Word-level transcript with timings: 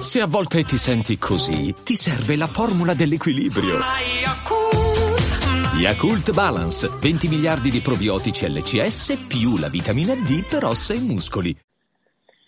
Se 0.00 0.20
a 0.20 0.26
volte 0.26 0.62
ti 0.62 0.78
senti 0.78 1.18
così, 1.18 1.74
ti 1.82 1.96
serve 1.96 2.36
la 2.36 2.46
formula 2.46 2.94
dell'equilibrio. 2.94 3.78
Yakult 5.76 6.32
Balance, 6.32 6.88
20 6.88 7.26
miliardi 7.26 7.68
di 7.68 7.80
probiotici 7.80 8.48
LCS 8.48 9.26
più 9.26 9.56
la 9.56 9.68
vitamina 9.68 10.14
D 10.14 10.46
per 10.48 10.66
ossa 10.66 10.94
e 10.94 11.00
muscoli. 11.00 11.52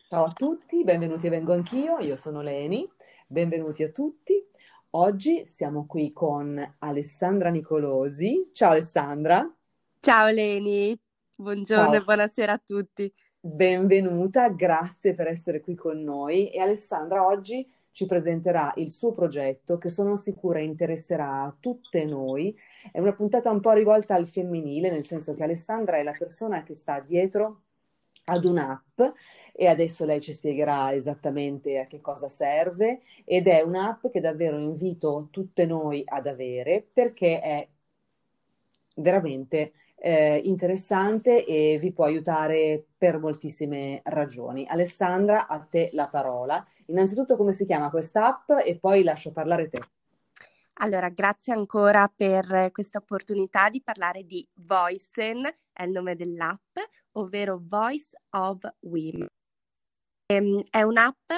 Ciao 0.09 0.27
a 0.27 0.33
tutti, 0.33 0.85
benvenuti 0.85 1.27
a 1.27 1.31
Vengo 1.31 1.55
Anch'io, 1.55 1.99
io 1.99 2.17
sono 2.17 2.41
Leni, 2.41 2.89
benvenuti 3.27 3.83
a 3.83 3.91
tutti. 3.91 4.35
Oggi 4.91 5.45
siamo 5.53 5.87
qui 5.87 6.13
con 6.13 6.77
Alessandra 6.79 7.49
Nicolosi. 7.51 8.51
Ciao 8.53 8.71
Alessandra. 8.71 9.45
Ciao 9.99 10.29
Leni, 10.29 10.97
buongiorno 11.35 11.85
Ciao. 11.87 11.95
e 11.95 12.05
buonasera 12.05 12.53
a 12.53 12.63
tutti. 12.65 13.13
Benvenuta, 13.47 14.49
grazie 14.49 15.15
per 15.15 15.29
essere 15.29 15.61
qui 15.61 15.77
con 15.77 16.03
noi 16.03 16.51
e 16.51 16.59
Alessandra 16.59 17.25
oggi 17.25 17.65
ci 17.93 18.05
presenterà 18.05 18.73
il 18.75 18.91
suo 18.91 19.13
progetto 19.13 19.79
che 19.79 19.89
sono 19.89 20.17
sicura 20.17 20.59
interesserà 20.59 21.45
a 21.45 21.57
tutte 21.59 22.05
noi. 22.05 22.59
È 22.91 22.99
una 22.99 23.13
puntata 23.13 23.49
un 23.53 23.61
po' 23.61 23.71
rivolta 23.71 24.17
al 24.17 24.27
femminile, 24.27 24.91
nel 24.91 25.07
senso 25.07 25.33
che 25.33 25.45
Alessandra 25.45 25.97
è 25.97 26.03
la 26.03 26.15
persona 26.19 26.65
che 26.65 26.75
sta 26.75 26.99
dietro 26.99 27.61
ad 28.25 28.45
un'app 28.45 29.01
e 29.53 29.67
adesso 29.69 30.05
lei 30.05 30.21
ci 30.21 30.33
spiegherà 30.33 30.93
esattamente 30.93 31.79
a 31.79 31.87
che 31.87 32.01
cosa 32.01 32.29
serve 32.29 33.01
ed 33.25 33.47
è 33.47 33.61
un'app 33.61 34.09
che 34.09 34.19
davvero 34.19 34.59
invito 34.59 35.29
tutte 35.31 35.67
noi 35.67 36.03
ad 36.05 36.27
avere 36.27 36.85
perché 36.93 37.41
è 37.41 37.69
veramente 38.97 39.73
eh, 39.99 40.41
interessante 40.45 41.45
e 41.45 41.79
vi 41.81 41.93
può 41.93 42.05
aiutare 42.05 42.85
per 42.97 43.19
moltissime 43.19 44.01
ragioni. 44.05 44.67
Alessandra, 44.69 45.47
a 45.47 45.59
te 45.61 45.91
la 45.93 46.09
parola. 46.09 46.65
Innanzitutto 46.87 47.37
come 47.37 47.53
si 47.53 47.65
chiama 47.65 47.91
quest'app 47.91 48.51
e 48.65 48.79
poi 48.79 49.03
lascio 49.03 49.33
parlare 49.33 49.69
te. 49.69 49.81
Allora, 50.81 51.09
grazie 51.09 51.55
ancora 51.55 52.13
per 52.15 52.71
questa 52.71 52.99
opportunità 52.99 53.71
di 53.71 53.83
parlare 53.83 54.27
di 54.27 54.47
Voicen, 54.53 55.51
è 55.73 55.85
il 55.85 55.91
nome 55.91 56.17
dell'app, 56.17 56.77
ovvero 57.13 57.59
Voice 57.65 58.11
of 58.31 58.61
Women. 58.81 59.27
Ehm, 60.27 60.63
è 60.71 60.83
un'app 60.83 61.33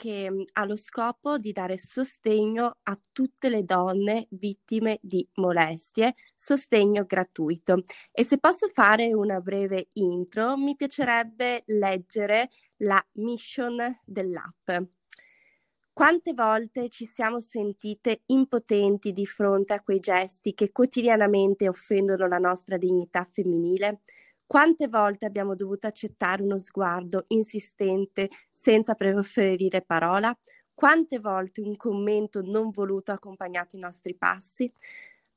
che 0.00 0.30
mm, 0.30 0.40
ha 0.54 0.64
lo 0.64 0.76
scopo 0.76 1.36
di 1.36 1.52
dare 1.52 1.76
sostegno 1.76 2.78
a 2.84 2.96
tutte 3.12 3.50
le 3.50 3.64
donne 3.64 4.28
vittime 4.30 4.98
di 5.02 5.28
molestie, 5.34 6.14
sostegno 6.34 7.04
gratuito. 7.04 7.84
E 8.10 8.24
se 8.24 8.38
posso 8.38 8.70
fare 8.72 9.12
una 9.12 9.40
breve 9.40 9.90
intro, 9.94 10.56
mi 10.56 10.74
piacerebbe 10.74 11.64
leggere 11.66 12.48
la 12.78 13.04
mission 13.16 13.76
dell'app. 14.06 14.70
Quante 15.92 16.32
volte 16.32 16.88
ci 16.88 17.04
siamo 17.04 17.40
sentite 17.40 18.22
impotenti 18.26 19.12
di 19.12 19.26
fronte 19.26 19.74
a 19.74 19.82
quei 19.82 20.00
gesti 20.00 20.54
che 20.54 20.72
quotidianamente 20.72 21.68
offendono 21.68 22.26
la 22.26 22.38
nostra 22.38 22.78
dignità 22.78 23.28
femminile? 23.30 24.00
Quante 24.50 24.88
volte 24.88 25.26
abbiamo 25.26 25.54
dovuto 25.54 25.86
accettare 25.86 26.42
uno 26.42 26.58
sguardo 26.58 27.26
insistente 27.28 28.28
senza 28.60 28.94
preferire 28.94 29.80
parola? 29.80 30.36
Quante 30.74 31.18
volte 31.18 31.62
un 31.62 31.76
commento 31.76 32.42
non 32.42 32.68
voluto 32.70 33.10
ha 33.10 33.14
accompagnato 33.14 33.76
i 33.76 33.78
nostri 33.80 34.14
passi? 34.14 34.70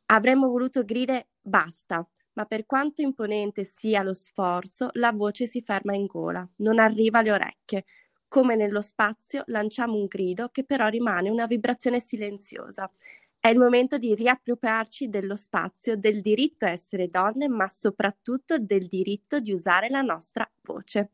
Avremmo 0.07 0.49
voluto 0.49 0.83
gridare 0.83 1.27
basta, 1.41 2.05
ma 2.33 2.45
per 2.45 2.65
quanto 2.65 3.01
imponente 3.01 3.63
sia 3.63 4.03
lo 4.03 4.13
sforzo, 4.13 4.89
la 4.93 5.11
voce 5.13 5.47
si 5.47 5.61
ferma 5.61 5.95
in 5.95 6.05
gola, 6.05 6.47
non 6.57 6.79
arriva 6.79 7.19
alle 7.19 7.31
orecchie. 7.31 7.85
Come 8.27 8.55
nello 8.55 8.81
spazio 8.81 9.43
lanciamo 9.47 9.95
un 9.95 10.05
grido 10.07 10.49
che 10.49 10.63
però 10.65 10.87
rimane 10.87 11.29
una 11.29 11.45
vibrazione 11.45 11.99
silenziosa 12.01 12.91
è 13.39 13.49
il 13.49 13.57
momento 13.57 13.97
di 13.97 14.15
riappropriarci 14.15 15.09
dello 15.09 15.35
spazio, 15.35 15.97
del 15.97 16.21
diritto 16.21 16.63
a 16.65 16.69
essere 16.69 17.09
donne, 17.09 17.49
ma 17.49 17.67
soprattutto 17.67 18.57
del 18.57 18.87
diritto 18.87 19.39
di 19.41 19.51
usare 19.51 19.89
la 19.89 20.01
nostra 20.01 20.49
voce. 20.61 21.09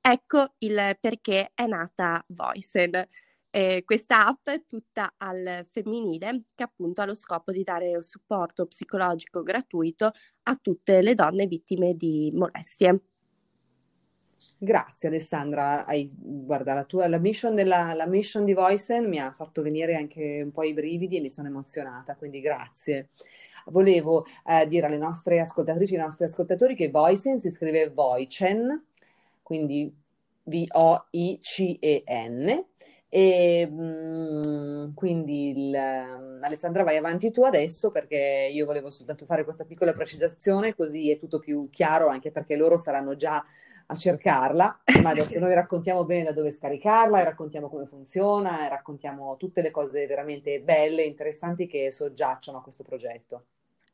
Ecco 0.00 0.54
il 0.58 0.96
perché 1.00 1.50
è 1.54 1.66
nata 1.66 2.24
Voicen. 2.28 3.06
Eh, 3.50 3.82
questa 3.84 4.26
app 4.26 4.48
è 4.48 4.64
tutta 4.66 5.14
al 5.16 5.66
femminile 5.70 6.44
che 6.54 6.62
appunto 6.62 7.00
ha 7.00 7.06
lo 7.06 7.14
scopo 7.14 7.50
di 7.50 7.62
dare 7.62 7.94
un 7.94 8.02
supporto 8.02 8.66
psicologico 8.66 9.42
gratuito 9.42 10.10
a 10.42 10.56
tutte 10.56 11.00
le 11.00 11.14
donne 11.14 11.46
vittime 11.46 11.94
di 11.94 12.30
molestie. 12.34 13.00
Grazie 14.60 15.08
Alessandra, 15.08 15.86
hai, 15.86 16.12
guarda 16.16 16.74
la 16.74 16.82
tua 16.82 17.06
la 17.06 17.18
mission, 17.18 17.54
della, 17.54 17.94
la 17.94 18.06
mission 18.06 18.44
di 18.44 18.54
Voicen 18.54 19.08
mi 19.08 19.20
ha 19.20 19.30
fatto 19.30 19.62
venire 19.62 19.94
anche 19.94 20.42
un 20.42 20.50
po' 20.50 20.64
i 20.64 20.74
brividi 20.74 21.16
e 21.16 21.20
mi 21.20 21.30
sono 21.30 21.46
emozionata, 21.46 22.16
quindi 22.16 22.40
grazie. 22.40 23.10
Volevo 23.66 24.26
eh, 24.44 24.66
dire 24.66 24.86
alle 24.86 24.98
nostre 24.98 25.38
ascoltatrici 25.38 25.94
e 25.94 25.98
ai 25.98 26.04
nostri 26.04 26.24
ascoltatori 26.24 26.74
che 26.74 26.90
Voicen 26.90 27.38
si 27.38 27.50
scrive 27.50 27.90
Voicen, 27.90 28.84
quindi 29.48 29.90
V-O-I-C-E-N, 30.42 31.46
e 33.08 33.66
mh, 33.66 34.42
mm, 34.46 34.94
quindi 34.94 35.48
il, 35.52 35.74
Alessandra 35.74 36.84
vai 36.84 36.98
avanti 36.98 37.30
tu 37.30 37.42
adesso 37.44 37.90
perché 37.90 38.50
io 38.52 38.66
volevo 38.66 38.90
soltanto 38.90 39.24
fare 39.24 39.44
questa 39.44 39.64
piccola 39.64 39.94
precisazione 39.94 40.74
così 40.74 41.10
è 41.10 41.16
tutto 41.16 41.38
più 41.38 41.70
chiaro 41.70 42.08
anche 42.08 42.30
perché 42.30 42.56
loro 42.56 42.76
saranno 42.76 43.16
già 43.16 43.42
a 43.90 43.94
cercarla, 43.94 44.82
ma 45.02 45.08
adesso 45.08 45.38
noi 45.38 45.54
raccontiamo 45.54 46.04
bene 46.04 46.24
da 46.24 46.32
dove 46.32 46.50
scaricarla 46.50 47.20
e 47.20 47.24
raccontiamo 47.24 47.70
come 47.70 47.86
funziona 47.86 48.66
e 48.66 48.68
raccontiamo 48.68 49.38
tutte 49.38 49.62
le 49.62 49.70
cose 49.70 50.06
veramente 50.06 50.60
belle 50.60 51.04
e 51.04 51.06
interessanti 51.06 51.66
che 51.66 51.90
soggiacciono 51.90 52.58
a 52.58 52.62
questo 52.62 52.82
progetto. 52.82 53.44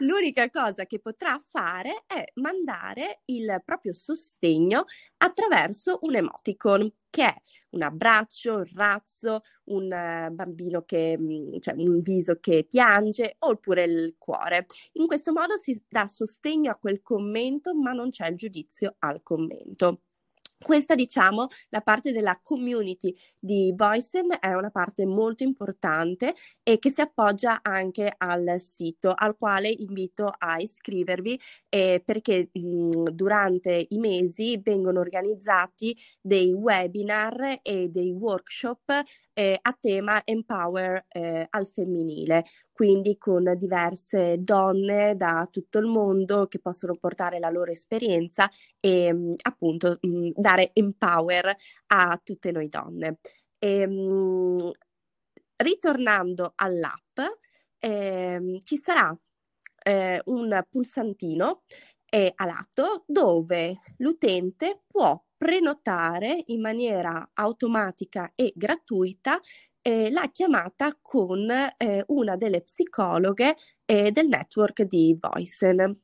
L'unica 0.00 0.50
cosa 0.50 0.86
che 0.86 0.98
potrà 0.98 1.40
fare 1.44 2.04
è 2.06 2.24
mandare 2.34 3.22
il 3.26 3.62
proprio 3.64 3.92
sostegno 3.92 4.84
attraverso 5.18 5.98
un 6.02 6.16
emoticon, 6.16 6.92
che 7.10 7.24
è 7.24 7.34
un 7.70 7.82
abbraccio, 7.82 8.54
un 8.56 8.66
razzo, 8.74 9.40
un 9.64 9.84
uh, 9.84 10.32
bambino 10.32 10.82
che, 10.84 11.16
mm, 11.18 11.58
cioè 11.60 11.74
un 11.76 12.00
viso 12.00 12.38
che 12.40 12.66
piange 12.68 13.36
oppure 13.40 13.84
il 13.84 14.14
cuore. 14.18 14.66
In 14.92 15.06
questo 15.06 15.32
modo 15.32 15.56
si 15.56 15.80
dà 15.88 16.06
sostegno 16.06 16.70
a 16.70 16.76
quel 16.76 17.02
commento, 17.02 17.74
ma 17.74 17.92
non 17.92 18.10
c'è 18.10 18.28
il 18.28 18.36
giudizio 18.36 18.96
al 18.98 19.22
commento. 19.22 20.02
Questa, 20.62 20.94
diciamo, 20.94 21.46
la 21.70 21.80
parte 21.80 22.12
della 22.12 22.38
community 22.42 23.14
di 23.38 23.72
Voicen 23.76 24.26
è 24.40 24.52
una 24.54 24.70
parte 24.70 25.04
molto 25.06 25.42
importante 25.42 26.34
e 26.62 26.78
che 26.78 26.90
si 26.90 27.00
appoggia 27.00 27.60
anche 27.62 28.12
al 28.16 28.60
sito, 28.60 29.12
al 29.14 29.36
quale 29.36 29.68
invito 29.68 30.32
a 30.36 30.56
iscrivervi 30.58 31.38
eh, 31.68 32.02
perché 32.04 32.48
mh, 32.52 33.10
durante 33.12 33.86
i 33.90 33.98
mesi 33.98 34.60
vengono 34.62 35.00
organizzati 35.00 35.96
dei 36.20 36.52
webinar 36.52 37.60
e 37.62 37.88
dei 37.88 38.10
workshop 38.10 39.02
eh, 39.34 39.58
a 39.60 39.76
tema 39.80 40.22
Empower 40.24 41.06
eh, 41.08 41.46
al 41.50 41.66
femminile, 41.68 42.44
quindi 42.72 43.16
con 43.18 43.54
diverse 43.56 44.36
donne 44.40 45.16
da 45.16 45.48
tutto 45.50 45.78
il 45.78 45.86
mondo 45.86 46.46
che 46.46 46.58
possono 46.60 46.96
portare 46.96 47.38
la 47.38 47.50
loro 47.50 47.70
esperienza 47.70 48.48
e 48.80 49.12
mh, 49.12 49.34
appunto 49.42 49.98
mh, 50.00 50.30
dare 50.34 50.70
empower 50.74 51.54
a 51.88 52.20
tutte 52.22 52.50
noi 52.52 52.68
donne. 52.68 53.18
E, 53.58 53.86
mh, 53.86 54.70
ritornando 55.56 56.52
all'app, 56.56 57.18
eh, 57.78 58.58
ci 58.62 58.76
sarà 58.76 59.16
eh, 59.84 60.20
un 60.26 60.62
pulsantino 60.68 61.62
eh, 62.14 62.32
a 62.36 62.44
lato 62.44 63.04
dove 63.06 63.78
l'utente 63.96 64.82
può 64.86 65.18
prenotare 65.34 66.44
in 66.48 66.60
maniera 66.60 67.30
automatica 67.32 68.32
e 68.34 68.52
gratuita 68.54 69.40
eh, 69.80 70.10
la 70.10 70.28
chiamata 70.30 70.96
con 71.00 71.48
eh, 71.50 72.04
una 72.08 72.36
delle 72.36 72.60
psicologhe 72.60 73.56
eh, 73.86 74.12
del 74.12 74.28
network 74.28 74.82
di 74.82 75.16
Voicen. 75.18 75.98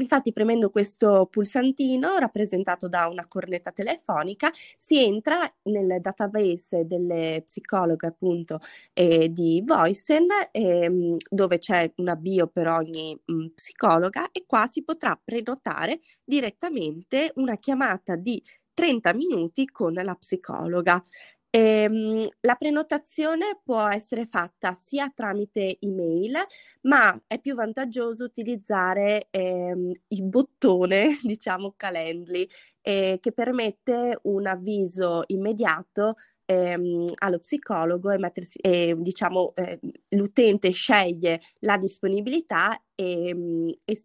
Infatti, 0.00 0.32
premendo 0.32 0.70
questo 0.70 1.26
pulsantino 1.28 2.18
rappresentato 2.18 2.86
da 2.86 3.08
una 3.08 3.26
cornetta 3.26 3.72
telefonica, 3.72 4.48
si 4.78 5.02
entra 5.02 5.52
nel 5.62 6.00
database 6.00 6.86
delle 6.86 7.42
psicologhe, 7.44 8.06
appunto, 8.06 8.58
eh, 8.92 9.28
di 9.32 9.60
Voicen, 9.66 10.26
eh, 10.52 11.16
dove 11.28 11.58
c'è 11.58 11.90
una 11.96 12.14
bio 12.14 12.46
per 12.46 12.68
ogni 12.68 13.18
mh, 13.24 13.46
psicologa, 13.56 14.30
e 14.30 14.44
qua 14.46 14.68
si 14.68 14.84
potrà 14.84 15.20
prenotare 15.22 15.98
direttamente 16.22 17.32
una 17.34 17.56
chiamata 17.56 18.14
di 18.14 18.40
30 18.72 19.12
minuti 19.14 19.66
con 19.66 19.92
la 19.94 20.14
psicologa. 20.14 21.02
Ehm, 21.50 22.28
la 22.40 22.54
prenotazione 22.56 23.58
può 23.64 23.88
essere 23.88 24.26
fatta 24.26 24.74
sia 24.74 25.10
tramite 25.14 25.78
email, 25.80 26.36
ma 26.82 27.18
è 27.26 27.40
più 27.40 27.54
vantaggioso 27.54 28.24
utilizzare 28.24 29.28
ehm, 29.30 29.90
il 30.08 30.22
bottone, 30.24 31.18
diciamo 31.22 31.72
Calendly, 31.76 32.46
eh, 32.82 33.18
che 33.20 33.32
permette 33.32 34.18
un 34.24 34.46
avviso 34.46 35.22
immediato 35.28 36.14
ehm, 36.44 37.06
allo 37.16 37.38
psicologo 37.38 38.10
e, 38.10 38.18
mettersi, 38.18 38.58
e 38.58 38.94
diciamo 38.98 39.52
eh, 39.54 39.78
l'utente 40.10 40.70
sceglie 40.70 41.40
la 41.60 41.78
disponibilità 41.78 42.78
e, 42.94 43.34
mm, 43.34 43.68
e 43.86 44.02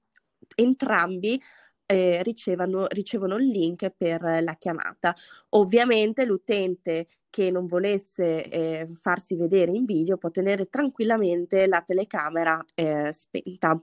entrambi 0.55 1.39
eh, 1.85 2.23
ricevono, 2.23 2.87
ricevono 2.89 3.37
il 3.37 3.47
link 3.47 3.89
per 3.95 4.21
la 4.21 4.55
chiamata. 4.55 5.15
Ovviamente 5.49 6.25
l'utente 6.25 7.07
che 7.29 7.49
non 7.49 7.65
volesse 7.65 8.47
eh, 8.47 8.87
farsi 8.93 9.35
vedere 9.35 9.71
in 9.71 9.85
video 9.85 10.17
può 10.17 10.29
tenere 10.29 10.69
tranquillamente 10.69 11.67
la 11.67 11.81
telecamera 11.81 12.63
eh, 12.75 13.11
spenta. 13.11 13.81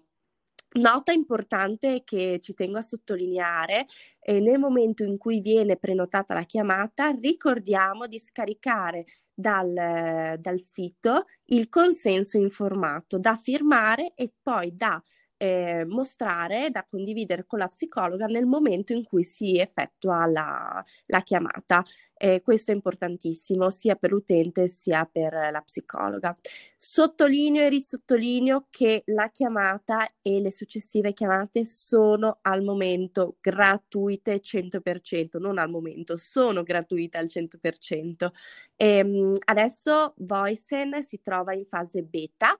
Nota 0.72 1.10
importante 1.10 2.02
che 2.04 2.38
ci 2.40 2.54
tengo 2.54 2.78
a 2.78 2.82
sottolineare, 2.82 3.86
eh, 4.20 4.38
nel 4.38 4.60
momento 4.60 5.02
in 5.02 5.18
cui 5.18 5.40
viene 5.40 5.76
prenotata 5.76 6.32
la 6.32 6.44
chiamata, 6.44 7.10
ricordiamo 7.10 8.06
di 8.06 8.20
scaricare 8.20 9.04
dal, 9.34 10.36
dal 10.38 10.60
sito 10.60 11.24
il 11.46 11.68
consenso 11.68 12.38
informato 12.38 13.18
da 13.18 13.34
firmare 13.34 14.12
e 14.14 14.32
poi 14.40 14.76
da 14.76 15.02
eh, 15.42 15.86
mostrare, 15.86 16.68
da 16.70 16.84
condividere 16.84 17.46
con 17.46 17.58
la 17.58 17.68
psicologa 17.68 18.26
nel 18.26 18.44
momento 18.44 18.92
in 18.92 19.04
cui 19.06 19.24
si 19.24 19.58
effettua 19.58 20.26
la, 20.26 20.84
la 21.06 21.22
chiamata. 21.22 21.82
Eh, 22.14 22.42
questo 22.42 22.72
è 22.72 22.74
importantissimo 22.74 23.70
sia 23.70 23.94
per 23.94 24.10
l'utente 24.10 24.68
sia 24.68 25.08
per 25.10 25.32
la 25.32 25.62
psicologa. 25.62 26.36
Sottolineo 26.76 27.64
e 27.64 27.70
risottolineo 27.70 28.66
che 28.68 29.02
la 29.06 29.30
chiamata 29.30 30.06
e 30.20 30.40
le 30.42 30.50
successive 30.50 31.14
chiamate 31.14 31.64
sono 31.64 32.40
al 32.42 32.62
momento 32.62 33.38
gratuite 33.40 34.40
100%, 34.40 35.38
non 35.38 35.56
al 35.56 35.70
momento, 35.70 36.18
sono 36.18 36.62
gratuite 36.62 37.16
al 37.16 37.28
100%. 37.28 38.30
E, 38.76 38.96
ehm, 38.98 39.38
adesso 39.46 40.12
Voicen 40.18 41.02
si 41.02 41.22
trova 41.22 41.54
in 41.54 41.64
fase 41.64 42.02
beta 42.02 42.58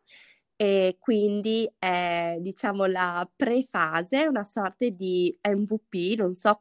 e 0.63 0.97
quindi 1.01 1.67
è 1.79 2.37
diciamo 2.39 2.85
la 2.85 3.27
prefase, 3.35 4.27
una 4.27 4.45
sorta 4.45 4.87
di 4.91 5.35
MVP, 5.43 6.19
non 6.19 6.33
so 6.33 6.59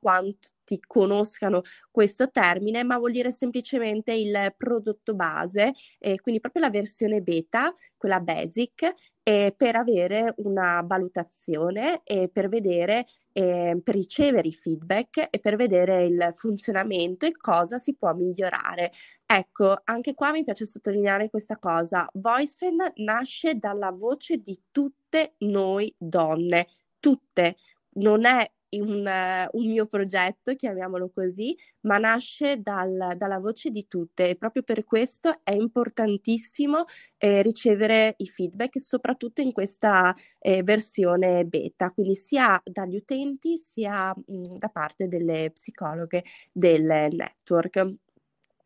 quanti 0.69 0.80
conoscano 0.86 1.62
questo 1.89 2.30
termine, 2.30 2.83
ma 2.83 2.98
vuol 2.98 3.12
dire 3.12 3.31
semplicemente 3.31 4.13
il 4.13 4.54
prodotto 4.56 5.16
base, 5.16 5.74
eh, 5.98 6.19
quindi 6.19 6.39
proprio 6.39 6.63
la 6.63 6.69
versione 6.69 7.21
beta, 7.21 7.74
quella 7.98 8.19
basic, 8.19 8.94
eh, 9.24 9.54
per 9.56 9.75
avere 9.75 10.33
una 10.38 10.81
valutazione 10.86 12.01
e 12.04 12.30
per 12.31 12.50
vedere, 12.50 13.06
eh, 13.31 13.80
per 13.83 13.95
ricevere 13.95 14.48
i 14.48 14.54
feedback 14.54 15.27
e 15.30 15.39
per 15.39 15.56
vedere 15.56 16.06
il 16.06 16.31
funzionamento 16.36 17.25
e 17.25 17.31
cosa 17.31 17.77
si 17.77 17.95
può 17.95 18.13
migliorare. 18.13 18.92
Ecco, 19.25 19.81
anche 19.83 20.13
qua 20.13 20.31
mi 20.31 20.44
piace 20.44 20.65
sottolineare 20.65 21.30
questa 21.30 21.57
cosa. 21.57 22.07
Voicen 22.13 22.77
nasce 22.95 23.56
dalla 23.56 23.92
voce 23.92 24.38
di 24.38 24.60
tutte 24.72 25.36
noi 25.39 25.94
donne, 25.98 26.68
tutte. 27.00 27.56
Non 27.92 28.25
è 28.25 28.50
un, 28.71 29.50
un, 29.51 29.66
mio 29.66 29.86
progetto, 29.88 30.56
chiamiamolo 30.56 31.10
così, 31.13 31.57
ma 31.81 31.98
nasce 31.98 32.62
dal, 32.62 33.13
dalla 33.18 33.39
voce 33.39 33.69
di 33.69 33.88
tutte 33.88 34.30
e 34.30 34.36
proprio 34.36 34.63
per 34.63 34.83
questo 34.83 35.39
è 35.44 35.54
importantissimo 35.54 36.83
eh, 37.18 37.42
ricevere 37.42 38.16
i 38.18 38.27
feedback, 38.27 38.80
soprattutto 38.80 39.42
in 39.42 39.51
questa 39.51 40.13
eh, 40.39 40.63
versione 40.63 41.45
beta, 41.45 41.92
quindi 41.92 42.16
sia 42.16 42.62
dagli 42.63 42.95
utenti 42.95 43.57
sia 43.57 44.13
mh, 44.13 44.33
mm, 44.33 44.44
da 44.57 44.69
parte 44.69 45.07
delle 45.07 45.51
psicologhe 45.51 46.24
del 46.51 46.83
network. 46.83 47.98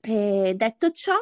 E 0.06 0.54
detto 0.56 0.92
ciò, 0.92 1.16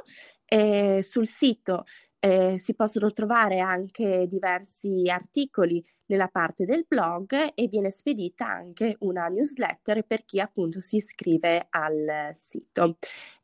eh, 0.45 1.01
sul 1.01 1.27
sito 1.27 1.86
eh, 2.24 2.58
si 2.60 2.76
possono 2.76 3.12
trovare 3.12 3.60
anche 3.60 4.28
diversi 4.30 5.10
articoli 5.10 5.84
nella 6.06 6.28
parte 6.28 6.66
del 6.66 6.86
blog 6.88 7.51
e 7.56 7.68
viene 7.68 7.90
spedita 7.90 8.46
anche 8.46 8.96
una 9.00 9.28
newsletter 9.28 10.04
per 10.06 10.24
chi 10.24 10.40
appunto 10.40 10.80
si 10.80 10.98
iscrive 10.98 11.68
al 11.70 12.32
sito. 12.36 12.98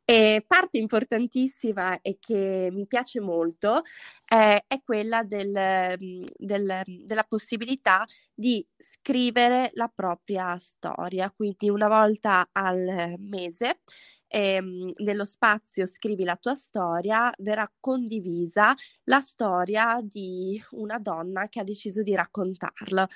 E 0.04 0.42
parte 0.46 0.78
importantissima 0.78 2.00
e 2.00 2.16
che 2.18 2.70
mi 2.72 2.86
piace 2.86 3.20
molto 3.20 3.82
eh, 4.26 4.64
è 4.66 4.80
quella 4.82 5.22
del, 5.22 5.98
del, 6.34 6.82
della 7.04 7.24
possibilità 7.24 8.06
di 8.32 8.66
scrivere 8.76 9.70
la 9.74 9.90
propria 9.94 10.56
storia, 10.58 11.30
quindi 11.30 11.68
una 11.68 11.88
volta 11.88 12.48
al 12.52 13.16
mese 13.18 13.80
ehm, 14.28 14.92
nello 14.98 15.24
spazio 15.24 15.86
scrivi 15.86 16.24
la 16.24 16.36
tua 16.36 16.54
storia, 16.54 17.32
verrà 17.38 17.70
condivisa 17.80 18.74
la 19.04 19.20
storia 19.20 19.98
di 20.02 20.62
una 20.72 20.98
donna 20.98 21.48
che 21.48 21.60
ha 21.60 21.64
deciso 21.64 22.02
di 22.02 22.14
raccontarla. 22.14 23.08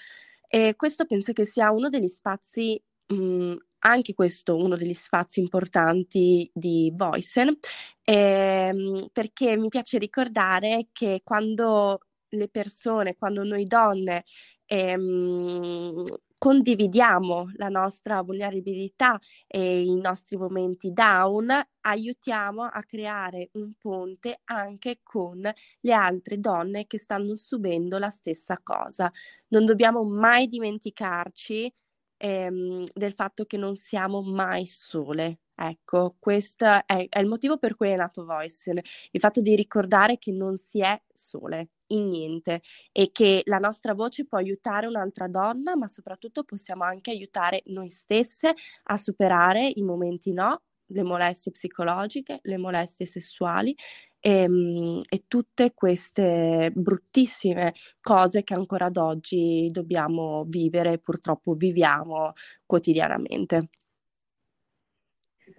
E 0.49 0.75
questo 0.77 1.05
penso 1.07 1.33
che 1.33 1.47
sia 1.47 1.71
uno 1.71 1.89
degli 1.89 2.09
spazi 2.09 2.81
mh, 3.07 3.55
anche 3.85 4.15
questo 4.15 4.57
uno 4.57 4.77
degli 4.77 4.93
spazi 4.95 5.41
importanti 5.41 6.49
di 6.55 6.93
Voicen, 6.95 7.57
ehm, 8.05 9.09
perché 9.13 9.57
mi 9.57 9.69
piace 9.69 9.99
ricordare 9.99 10.89
che 10.93 11.21
quando 11.25 12.01
le 12.31 12.49
persone, 12.49 13.17
quando 13.17 13.43
noi 13.45 13.65
donne 13.67 14.25
ehm, 14.67 16.03
condividiamo 16.43 17.53
la 17.55 17.69
nostra 17.69 18.21
vulnerabilità 18.21 19.17
e 19.47 19.83
i 19.83 19.95
nostri 20.01 20.37
momenti 20.37 20.93
down, 20.93 21.49
aiutiamo 21.83 22.65
a 22.65 22.83
creare 22.83 23.51
un 23.53 23.75
ponte 23.79 24.41
anche 24.47 24.99
con 25.05 25.39
le 25.41 25.93
altre 25.93 26.41
donne 26.41 26.89
che 26.89 26.99
stanno 26.99 27.37
subendo 27.37 27.97
la 27.99 28.11
stessa 28.11 28.59
cosa. 28.61 29.09
Non 29.51 29.65
dobbiamo 29.65 30.03
mai 30.03 30.49
dimenticarci 30.49 31.73
ehm, 32.17 32.87
del 32.93 33.13
fatto 33.13 33.45
che 33.45 33.57
non 33.57 33.77
siamo 33.77 34.21
mai 34.23 34.67
sole, 34.67 35.42
Ecco, 35.59 36.17
questo 36.19 36.65
è, 36.65 37.07
è, 37.09 37.21
il 37.21 37.27
motivo 37.27 37.59
per 37.59 37.77
cui 37.77 37.89
è 37.91 37.97
nato 37.97 38.25
Voice, 38.25 38.73
il 39.11 39.21
fatto 39.21 39.41
di 39.41 39.55
ricordare 39.55 40.19
che 40.19 40.33
non 40.33 40.57
si 40.57 40.81
è 40.81 41.01
sole 41.13 41.69
in 41.89 42.09
niente 42.09 42.63
e 42.91 43.11
che 43.13 43.43
la 43.45 43.59
nostra 43.59 43.93
voce 43.95 44.25
può 44.25 44.39
aiutare 44.39 44.87
un'altra 44.87 45.29
donna, 45.29 45.77
ma 45.77 45.87
soprattutto 45.87 46.43
possiamo 46.45 46.85
anche 46.85 47.11
aiutare 47.11 47.63
noi 47.67 47.91
stesse 47.91 48.55
a 48.85 48.97
superare 48.97 49.71
i 49.75 49.83
momenti 49.83 50.33
no, 50.33 50.63
le 50.87 51.03
molestie 51.03 51.53
psicologiche, 51.53 52.41
le 52.43 52.57
molestie 52.57 53.07
sessuali 53.07 53.75
e, 54.21 54.31
ehm, 54.43 55.01
e, 55.09 55.25
tutte 55.29 55.75
queste 55.75 56.73
bruttissime 56.75 57.75
cose 58.01 58.43
che 58.43 58.55
ancora 58.55 58.87
ad 58.87 58.97
oggi 58.97 59.69
dobbiamo 59.71 60.45
vivere, 60.49 60.99
purtroppo 60.99 61.55
viviamo 61.55 62.33
quotidianamente. 62.67 63.69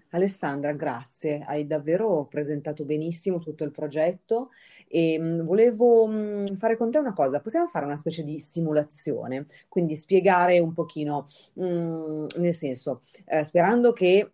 Alessandra, 0.10 0.72
grazie, 0.74 1.44
hai 1.46 1.66
davvero 1.66 2.26
presentato 2.30 2.86
benissimo 2.86 3.40
tutto 3.40 3.64
il 3.64 3.72
progetto 3.72 4.52
e 4.88 5.18
mm, 5.20 5.42
volevo 5.42 6.08
mm, 6.08 6.46
fare 6.56 6.78
con 6.78 6.92
te 6.92 7.00
una 7.00 7.14
cosa, 7.14 7.42
possiamo 7.42 7.68
fare 7.68 7.86
una 7.86 7.96
specie 7.96 8.24
di 8.24 8.40
simulazione, 8.40 9.46
quindi 9.68 9.96
spiegare 9.96 10.60
un 10.60 10.74
pochino, 10.74 11.28
mm, 11.60 12.26
nel 12.38 12.54
senso, 12.54 13.02
eh, 13.26 13.44
sperando 13.44 13.92
che 13.92 14.32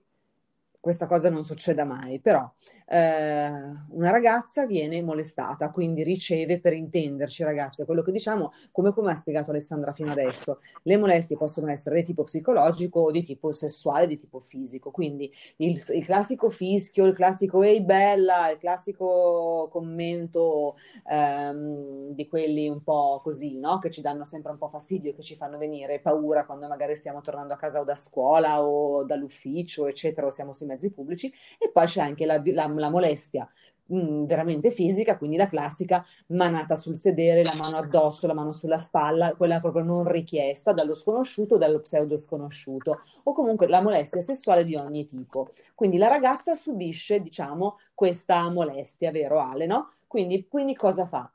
questa 0.79 1.08
cosa 1.08 1.29
non 1.29 1.44
succeda 1.44 1.84
mai, 1.84 2.20
però 2.20 2.50
eh, 2.91 3.50
una 3.89 4.10
ragazza 4.10 4.65
viene 4.65 5.01
molestata, 5.03 5.69
quindi 5.69 6.01
riceve, 6.01 6.60
per 6.60 6.74
intenderci 6.74 7.43
ragazzi, 7.43 7.86
quello 7.86 8.01
che 8.01 8.12
diciamo, 8.12 8.51
come, 8.72 8.91
come 8.91 9.12
ha 9.12 9.15
spiegato 9.15 9.51
Alessandra 9.51 9.91
fino 9.91 10.12
adesso, 10.12 10.60
le 10.84 10.98
molestie 10.98 11.38
possono 11.38 11.69
essere 11.69 11.98
di 11.98 12.03
tipo 12.03 12.24
psicologico 12.24 13.01
o 13.01 13.12
di 13.12 13.24
tipo 13.24 13.51
sessuale, 13.51 14.08
di 14.08 14.17
tipo 14.17 14.39
fisico, 14.39 14.89
quindi 14.89 15.31
il, 15.58 15.81
il 15.93 16.05
classico 16.05 16.50
fischio, 16.50 17.05
il 17.05 17.13
classico 17.13 17.62
ehi 17.62 17.81
bella, 17.81 18.50
il 18.50 18.58
classico 18.58 19.67
commento 19.69 20.75
ehm, 21.10 22.10
di 22.13 22.27
quelli 22.27 22.67
un 22.67 22.81
po' 22.81 23.19
così, 23.24 23.60
no? 23.60 23.77
che 23.77 23.91
ci 23.91 24.01
danno 24.01 24.24
sempre 24.24 24.51
un 24.51 24.58
po' 24.58 24.67
fastidio, 24.67 25.13
che 25.13 25.22
ci 25.22 25.36
fanno 25.36 25.60
venire 25.60 26.00
paura 26.00 26.43
quando 26.43 26.67
magari 26.67 26.96
stiamo 26.96 27.22
tornando 27.22 27.53
a 27.53 27.58
casa 27.58 27.79
o 27.81 27.84
da 27.84 27.96
scuola 27.96 28.63
o 28.63 29.03
dall'ufficio, 29.03 29.86
eccetera, 29.86 30.25
o 30.25 30.31
siamo 30.31 30.53
sui 30.53 30.65
mezzi 30.65 30.91
pubblici, 30.91 31.31
e 31.60 31.69
poi 31.72 31.86
c'è 31.86 32.01
anche 32.01 32.25
la, 32.25 32.41
la 32.43 32.67
la 32.80 32.90
molestia 32.90 33.48
mm, 33.94 34.26
veramente 34.26 34.72
fisica, 34.72 35.18
quindi 35.18 35.38
la 35.38 35.48
classica 35.48 36.06
manata 36.28 36.76
sul 36.76 36.96
sedere, 36.96 37.44
la 37.44 37.54
mano 37.54 37.78
addosso, 37.78 38.28
la 38.28 38.34
mano 38.34 38.52
sulla 38.52 38.78
spalla, 38.78 39.36
quella 39.36 39.60
proprio 39.60 39.84
non 39.84 40.08
richiesta 40.08 40.74
dallo 40.74 40.96
sconosciuto 40.96 41.56
o 41.56 41.58
dallo 41.58 41.80
pseudo 41.80 42.18
sconosciuto, 42.18 43.02
o 43.24 43.34
comunque 43.34 43.68
la 43.68 43.82
molestia 43.82 44.22
sessuale 44.22 44.66
di 44.66 44.76
ogni 44.76 45.06
tipo. 45.06 45.50
Quindi 45.76 45.98
la 45.98 46.08
ragazza 46.08 46.56
subisce, 46.56 47.22
diciamo, 47.22 47.78
questa 47.94 48.50
molestia, 48.50 49.12
vero 49.12 49.40
Ale, 49.40 49.66
no? 49.66 49.90
Quindi, 50.08 50.48
quindi 50.48 50.76
cosa 50.76 51.06
fa? 51.06 51.30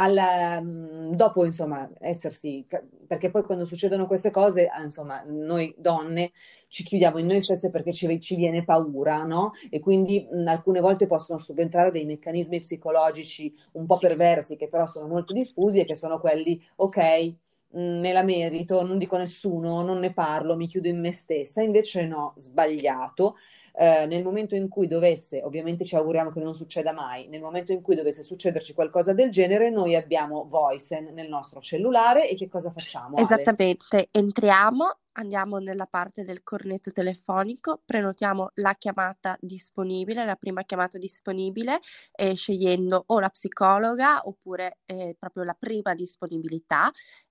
Al, 0.00 0.62
mm, 0.62 1.12
dopo 1.12 1.44
insomma 1.44 1.88
essersi 1.98 2.66
perché 3.06 3.30
poi 3.30 3.42
quando 3.42 3.66
succedono 3.66 4.06
queste 4.06 4.30
cose 4.30 4.66
ah, 4.66 4.82
insomma 4.82 5.22
noi 5.26 5.74
donne 5.76 6.32
ci 6.68 6.84
chiudiamo 6.84 7.18
in 7.18 7.26
noi 7.26 7.42
stesse 7.42 7.70
perché 7.70 7.92
ci, 7.92 8.18
ci 8.20 8.34
viene 8.34 8.64
paura 8.64 9.22
no? 9.24 9.52
E 9.68 9.80
quindi 9.80 10.26
mh, 10.30 10.42
mm, 10.42 10.48
alcune 10.48 10.80
volte 10.80 11.06
possono 11.06 11.38
subentrare 11.38 11.90
dei 11.90 12.06
meccanismi 12.06 12.60
psicologici 12.60 13.54
un 13.72 13.86
po' 13.86 13.98
perversi 13.98 14.56
che 14.56 14.68
però 14.68 14.86
sono 14.86 15.06
molto 15.06 15.32
diffusi 15.32 15.80
e 15.80 15.84
che 15.84 15.94
sono 15.94 16.18
quelli 16.18 16.60
ok 16.76 17.34
mm, 17.76 18.00
me 18.00 18.12
la 18.12 18.22
merito, 18.22 18.82
non 18.84 18.98
dico 18.98 19.16
nessuno, 19.16 19.82
non 19.82 19.98
ne 19.98 20.12
parlo, 20.12 20.56
mi 20.56 20.66
chiudo 20.66 20.88
in 20.88 21.00
me 21.00 21.12
stessa, 21.12 21.62
invece 21.62 22.06
no, 22.06 22.32
sbagliato 22.36 23.36
eh, 23.74 24.06
nel 24.06 24.22
momento 24.22 24.54
in 24.54 24.68
cui 24.68 24.86
dovesse, 24.86 25.42
ovviamente 25.42 25.84
ci 25.84 25.96
auguriamo 25.96 26.30
che 26.30 26.40
non 26.40 26.54
succeda 26.54 26.92
mai, 26.92 27.28
nel 27.28 27.40
momento 27.40 27.72
in 27.72 27.80
cui 27.80 27.94
dovesse 27.94 28.22
succederci 28.22 28.74
qualcosa 28.74 29.12
del 29.12 29.30
genere, 29.30 29.70
noi 29.70 29.94
abbiamo 29.94 30.46
Voicen 30.48 31.10
nel 31.12 31.28
nostro 31.28 31.60
cellulare 31.60 32.28
e 32.28 32.34
che 32.34 32.48
cosa 32.48 32.70
facciamo? 32.70 33.16
Esattamente, 33.16 33.96
Ale? 33.96 34.08
entriamo, 34.12 34.98
andiamo 35.12 35.58
nella 35.58 35.86
parte 35.86 36.24
del 36.24 36.42
cornetto 36.42 36.92
telefonico, 36.92 37.80
prenotiamo 37.84 38.50
la 38.54 38.74
chiamata 38.74 39.36
disponibile, 39.40 40.24
la 40.24 40.36
prima 40.36 40.62
chiamata 40.62 40.98
disponibile, 40.98 41.80
eh, 42.12 42.34
scegliendo 42.34 43.04
o 43.06 43.20
la 43.20 43.28
psicologa 43.28 44.20
oppure 44.24 44.78
eh, 44.86 45.16
proprio 45.18 45.44
la 45.44 45.56
prima 45.58 45.94
disponibilità 45.94 46.90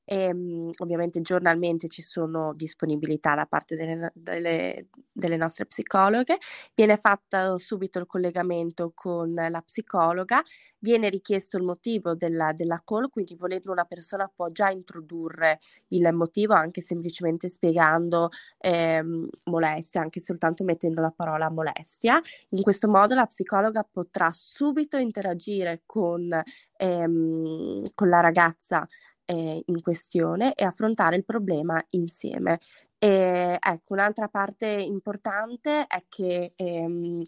e, 0.10 0.24
ehm, 0.24 0.70
ovviamente 0.80 1.22
giornalmente 1.22 1.88
ci 1.88 2.02
sono 2.02 2.54
disponibilità 2.56 3.36
da 3.36 3.46
parte 3.46 3.76
delle, 3.76 4.12
delle, 4.16 4.88
delle 5.12 5.38
nostre 5.38 5.68
psicologhe, 5.68 6.38
viene 6.74 6.98
fatto 6.98 7.60
subito 7.60 8.00
il 8.00 8.08
collegamento 8.08 8.92
con 8.96 9.32
la 9.34 9.62
psicologa, 9.62 10.42
viene 10.80 11.10
richiesto 11.10 11.58
il 11.58 11.64
motivo 11.64 12.16
della, 12.16 12.54
della 12.54 12.82
call, 12.84 13.10
quindi 13.10 13.36
volendo 13.36 13.72
una 13.72 13.86
persona 13.86 14.32
può 14.34 14.50
già 14.50 14.70
introdurre 14.72 15.60
il 15.90 16.12
motivo 16.14 16.54
anche 16.56 16.82
semplicemente 16.82 17.48
spiegando 17.48 18.30
ehm, 18.58 19.28
molestia, 19.46 20.02
anche 20.02 20.20
soltanto 20.22 20.64
mettendo 20.64 21.02
la 21.02 21.14
parola 21.16 21.52
molestia. 21.52 22.20
In 22.50 22.64
questo 22.64 22.88
modo 22.88 23.14
la 23.14 23.26
psicologa 23.28 23.88
potrà 23.90 24.32
subito 24.34 24.98
interagire 24.98 25.84
con, 25.86 26.30
ehm, 26.78 27.82
con 27.94 28.10
la 28.10 28.20
ragazza 28.22 28.88
eh, 29.30 29.62
in 29.64 29.82
questione 29.82 30.56
e 30.56 30.66
affrontare 30.66 31.16
il 31.16 31.24
problema 31.24 31.84
insieme. 31.92 32.60
E, 32.98 33.58
ecco, 33.60 33.94
un'altra 33.94 34.28
parte 34.28 34.68
importante 34.68 35.86
è 35.88 36.04
che 36.10 36.54
ehm, 36.56 37.22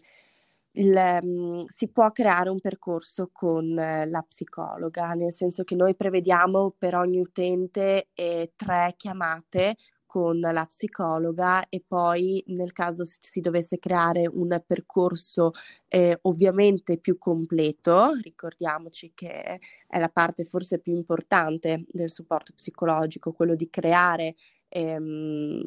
il, 0.72 1.18
um, 1.22 1.60
si 1.68 1.88
può 1.90 2.10
creare 2.10 2.50
un 2.50 2.60
percorso 2.60 3.28
con 3.32 3.78
eh, 3.78 4.06
la 4.08 4.22
psicologa, 4.22 5.12
nel 5.12 5.32
senso 5.32 5.64
che 5.64 5.74
noi 5.74 5.94
prevediamo 5.94 6.74
per 6.76 6.94
ogni 6.96 7.20
utente 7.20 8.08
eh, 8.14 8.52
tre 8.56 8.94
chiamate 8.96 9.76
con 10.12 10.40
la 10.40 10.66
psicologa 10.66 11.66
e 11.70 11.82
poi 11.86 12.44
nel 12.48 12.72
caso 12.72 13.02
si 13.06 13.40
dovesse 13.40 13.78
creare 13.78 14.28
un 14.30 14.62
percorso 14.66 15.52
eh, 15.88 16.18
ovviamente 16.22 16.98
più 16.98 17.16
completo, 17.16 18.12
ricordiamoci 18.20 19.12
che 19.14 19.58
è 19.86 19.98
la 19.98 20.10
parte 20.10 20.44
forse 20.44 20.80
più 20.80 20.92
importante 20.92 21.86
del 21.88 22.10
supporto 22.10 22.52
psicologico, 22.54 23.32
quello 23.32 23.54
di 23.54 23.70
creare 23.70 24.34
ehm, 24.68 25.66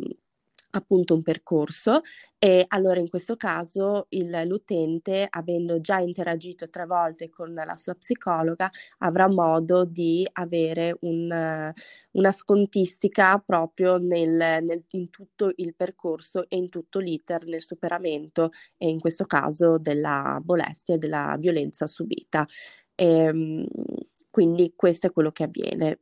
appunto 0.77 1.13
un 1.13 1.24
percorso 1.24 2.01
e 2.38 2.65
allora 2.67 3.00
in 3.00 3.10
questo 3.10 3.36
caso 3.36 4.05
il, 4.10 4.44
l'utente, 4.46 5.25
avendo 5.29 5.82
già 5.82 6.00
interagito 6.00 6.70
tre 6.70 6.86
volte 6.86 7.29
con 7.29 7.53
la 7.53 7.75
sua 7.75 7.96
psicologa, 7.96 8.70
avrà 9.00 9.27
modo 9.27 9.86
di 9.86 10.27
avere 10.34 10.96
un, 11.01 11.74
una 12.12 12.32
scontistica 12.32 13.39
proprio 13.39 13.98
nel, 13.98 14.63
nel, 14.63 14.84
in 14.91 15.10
tutto 15.10 15.51
il 15.55 15.74
percorso 15.75 16.48
e 16.50 16.58
in 16.58 16.70
tutto 16.70 17.00
l'iter 17.00 17.46
nel 17.46 17.62
superamento 17.62 18.51
e 18.77 18.89
in 18.89 19.00
questo 19.00 19.25
caso 19.25 19.77
della 19.79 20.41
molestia 20.46 20.96
e 20.96 20.98
della 20.98 21.36
violenza 21.39 21.88
subita. 21.88 22.46
E, 22.94 23.05
ehm, 23.05 23.65
quindi 24.29 24.74
questo 24.75 25.08
è 25.08 25.12
quello 25.12 25.32
che 25.32 25.44
avviene. 25.44 26.01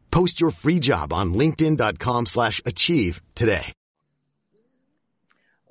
Post 0.11 0.39
your 0.39 0.51
free 0.51 0.77
job 0.77 1.11
on 1.13 1.33
linkedin.com 1.33 2.25
slash 2.25 2.61
achieve 2.65 3.21
today. 3.33 3.71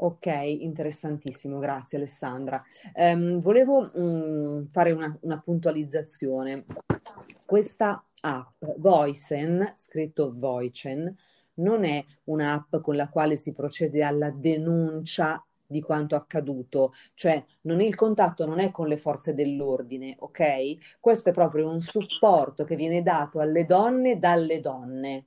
Ok, 0.02 0.26
interessantissimo, 0.26 1.58
grazie 1.58 1.98
Alessandra. 1.98 2.62
Um, 2.94 3.38
volevo 3.40 3.90
um, 3.92 4.66
fare 4.70 4.92
una, 4.92 5.14
una, 5.20 5.38
puntualizzazione. 5.40 6.64
Questa 7.44 8.02
app, 8.22 8.64
Voicen, 8.78 9.74
scritto 9.76 10.32
Voicen, 10.34 11.14
non 11.56 11.84
è 11.84 12.02
un'app 12.24 12.76
con 12.76 12.96
la 12.96 13.10
quale 13.10 13.36
si 13.36 13.52
procede 13.52 14.02
alla 14.02 14.30
denuncia 14.30 15.44
di 15.70 15.80
quanto 15.80 16.16
accaduto, 16.16 16.92
cioè 17.14 17.42
non, 17.62 17.80
il 17.80 17.94
contatto 17.94 18.44
non 18.46 18.58
è 18.58 18.70
con 18.70 18.88
le 18.88 18.96
forze 18.96 19.34
dell'ordine, 19.34 20.16
ok? 20.18 20.98
Questo 21.00 21.28
è 21.30 21.32
proprio 21.32 21.68
un 21.70 21.80
supporto 21.80 22.64
che 22.64 22.76
viene 22.76 23.02
dato 23.02 23.38
alle 23.40 23.64
donne 23.64 24.18
dalle 24.18 24.60
donne. 24.60 25.26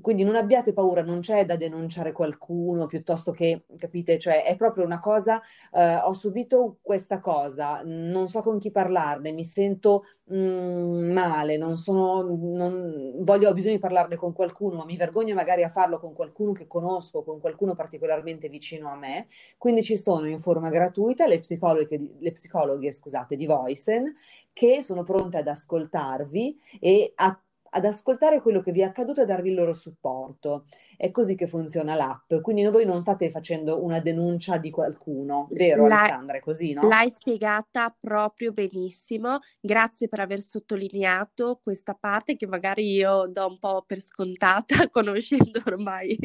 Quindi 0.00 0.24
non 0.24 0.34
abbiate 0.36 0.72
paura, 0.72 1.02
non 1.02 1.20
c'è 1.20 1.44
da 1.44 1.56
denunciare 1.56 2.12
qualcuno 2.12 2.86
piuttosto 2.86 3.32
che, 3.32 3.64
capite, 3.76 4.18
cioè 4.18 4.44
è 4.44 4.56
proprio 4.56 4.84
una 4.84 4.98
cosa, 4.98 5.40
eh, 5.72 5.96
ho 5.96 6.12
subito 6.12 6.78
questa 6.82 7.20
cosa, 7.20 7.82
non 7.84 8.28
so 8.28 8.42
con 8.42 8.58
chi 8.58 8.70
parlarne, 8.70 9.32
mi 9.32 9.44
sento 9.44 10.04
mh, 10.24 10.36
mm, 10.36 11.12
male, 11.12 11.56
non 11.56 11.76
sono, 11.76 12.22
non, 12.22 13.14
voglio, 13.20 13.48
ho 13.48 13.52
bisogno 13.52 13.74
di 13.74 13.80
parlarne 13.80 14.16
con 14.16 14.32
qualcuno, 14.32 14.76
ma 14.76 14.84
mi 14.84 14.96
vergogno 14.96 15.34
magari 15.34 15.62
a 15.62 15.68
farlo 15.68 15.98
con 15.98 16.12
qualcuno 16.12 16.52
che 16.52 16.66
conosco, 16.66 17.22
con 17.22 17.40
qualcuno 17.40 17.74
particolarmente 17.74 18.48
vicino 18.48 18.88
a 18.90 18.96
me. 18.96 19.26
Quindi 19.58 19.82
ci 19.82 19.96
sono 19.96 20.28
in 20.28 20.40
forma 20.40 20.70
gratuita 20.70 21.26
le 21.26 21.38
psicologhe, 21.38 22.00
le 22.18 22.32
psicologhe 22.32 22.92
scusate, 22.92 23.36
di 23.36 23.46
Voicen 23.46 24.14
che 24.52 24.82
sono 24.82 25.02
pronte 25.02 25.38
ad 25.38 25.48
ascoltarvi 25.48 26.58
e 26.80 27.12
a 27.16 27.38
ad 27.74 27.84
ascoltare 27.84 28.40
quello 28.40 28.60
che 28.60 28.70
vi 28.70 28.80
è 28.80 28.84
accaduto 28.84 29.22
e 29.22 29.26
darvi 29.26 29.48
il 29.48 29.56
loro 29.56 29.72
supporto. 29.72 30.64
È 30.96 31.10
così 31.10 31.34
che 31.34 31.48
funziona 31.48 31.96
l'app, 31.96 32.34
quindi 32.40 32.64
voi 32.66 32.84
non 32.84 33.00
state 33.00 33.30
facendo 33.30 33.82
una 33.82 33.98
denuncia 33.98 34.58
di 34.58 34.70
qualcuno, 34.70 35.48
vero 35.50 35.86
l'hai, 35.88 35.98
Alessandra? 35.98 36.36
È 36.36 36.40
così, 36.40 36.72
no? 36.72 36.86
L'hai 36.86 37.10
spiegata 37.10 37.94
proprio 37.98 38.52
benissimo, 38.52 39.38
grazie 39.60 40.06
per 40.08 40.20
aver 40.20 40.40
sottolineato 40.40 41.60
questa 41.62 41.94
parte 41.94 42.36
che 42.36 42.46
magari 42.46 42.92
io 42.92 43.26
do 43.26 43.46
un 43.48 43.58
po' 43.58 43.82
per 43.84 44.00
scontata, 44.00 44.76
conoscendo 44.90 45.60
ormai 45.66 46.16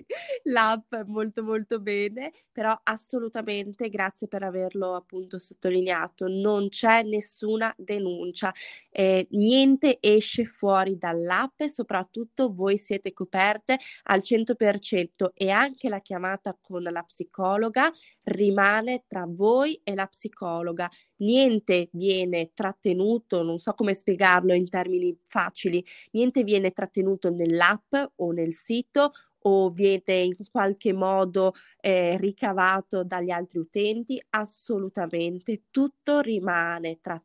l'app 0.43 0.93
molto 1.07 1.43
molto 1.43 1.79
bene, 1.79 2.31
però 2.51 2.79
assolutamente 2.83 3.89
grazie 3.89 4.27
per 4.27 4.43
averlo 4.43 4.93
appunto 4.93 5.39
sottolineato, 5.39 6.27
non 6.27 6.69
c'è 6.69 7.01
nessuna 7.01 7.73
denuncia, 7.75 8.53
eh, 8.91 9.27
niente 9.31 9.97
esce 9.99 10.45
fuori 10.45 10.95
dall'app 10.97 11.37
app 11.41 11.63
soprattutto 11.63 12.53
voi 12.53 12.77
siete 12.77 13.13
coperte 13.13 13.77
al 14.03 14.19
100% 14.19 15.31
e 15.33 15.49
anche 15.49 15.89
la 15.89 16.01
chiamata 16.01 16.57
con 16.59 16.83
la 16.83 17.03
psicologa 17.03 17.91
rimane 18.25 19.03
tra 19.07 19.25
voi 19.27 19.79
e 19.83 19.95
la 19.95 20.07
psicologa. 20.07 20.89
Niente 21.17 21.89
viene 21.93 22.51
trattenuto, 22.53 23.43
non 23.43 23.59
so 23.59 23.73
come 23.73 23.93
spiegarlo 23.93 24.53
in 24.53 24.69
termini 24.69 25.17
facili, 25.23 25.83
niente 26.11 26.43
viene 26.43 26.71
trattenuto 26.71 27.29
nell'app 27.29 27.95
o 28.15 28.31
nel 28.31 28.53
sito 28.53 29.11
o 29.43 29.69
viene 29.69 30.01
in 30.07 30.35
qualche 30.51 30.93
modo 30.93 31.53
eh, 31.79 32.17
ricavato 32.17 33.03
dagli 33.03 33.29
altri 33.29 33.59
utenti, 33.59 34.21
assolutamente 34.31 35.63
tutto 35.69 36.19
rimane 36.19 36.99
tra 37.01 37.21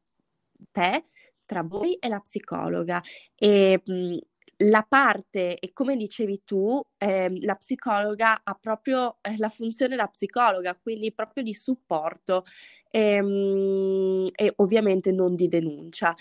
te, 0.71 1.03
tra 1.45 1.63
voi 1.63 1.95
e 1.95 2.09
la 2.09 2.21
psicologa. 2.21 3.03
E 3.35 3.83
mh, 3.85 4.17
la 4.59 4.85
parte, 4.89 5.59
e 5.59 5.73
come 5.73 5.97
dicevi 5.97 6.43
tu, 6.45 6.81
eh, 6.99 7.29
la 7.41 7.57
psicologa 7.57 8.41
ha 8.45 8.55
proprio 8.55 9.17
eh, 9.21 9.35
la 9.39 9.49
funzione 9.49 9.97
da 9.97 10.07
psicologa, 10.07 10.77
quindi 10.81 11.13
proprio 11.13 11.43
di 11.43 11.53
supporto 11.53 12.45
ehm, 12.91 14.27
e 14.35 14.53
ovviamente 14.57 15.11
non 15.13 15.35
di 15.35 15.49
denuncia. 15.49 16.15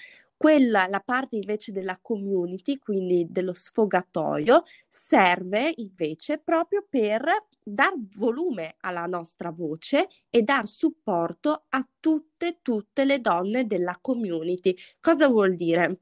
Quella, 0.43 0.87
la 0.89 0.99
parte 0.99 1.37
invece 1.37 1.71
della 1.71 1.97
community, 2.01 2.77
quindi 2.77 3.25
dello 3.29 3.53
sfogatoio, 3.53 4.63
serve 4.89 5.71
invece 5.77 6.37
proprio 6.37 6.85
per 6.89 7.23
dar 7.63 7.93
volume 8.17 8.75
alla 8.81 9.05
nostra 9.05 9.51
voce 9.51 10.07
e 10.29 10.41
dar 10.41 10.67
supporto 10.67 11.63
a 11.69 11.87
tutte, 11.97 12.59
tutte 12.61 13.05
le 13.05 13.21
donne 13.21 13.65
della 13.67 13.97
community. 14.01 14.75
Cosa 14.99 15.29
vuol 15.29 15.55
dire? 15.55 15.99